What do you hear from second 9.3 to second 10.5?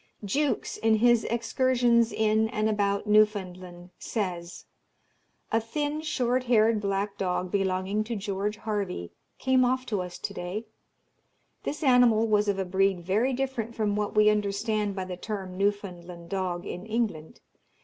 came off to us to